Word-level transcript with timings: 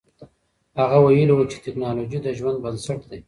هغه 0.79 0.97
ویلي 1.01 1.33
و 1.35 1.49
چې 1.51 1.57
تکنالوژي 1.65 2.19
د 2.21 2.27
ژوند 2.37 2.57
بنسټ 2.63 3.01
دی. 3.09 3.19